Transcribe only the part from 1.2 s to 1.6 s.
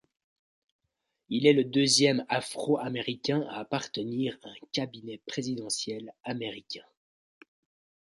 Il est